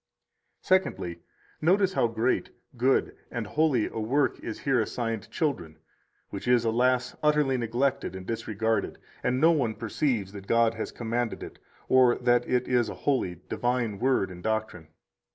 [0.67, 1.23] 112 Secondly,
[1.61, 5.77] notice how great, good, and holy a work is here assigned children,
[6.31, 7.15] which is, alas!
[7.21, 12.49] utterly neglected and disregarded, and no one perceives that God has commanded it, or that
[12.49, 14.87] it is a holy, divine Word and doctrine.